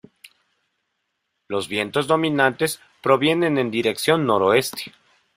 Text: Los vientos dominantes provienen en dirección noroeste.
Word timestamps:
Los 1.47 1.67
vientos 1.67 2.07
dominantes 2.07 2.81
provienen 3.03 3.59
en 3.59 3.69
dirección 3.69 4.25
noroeste. 4.25 4.93